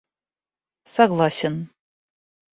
[0.93, 1.55] согласен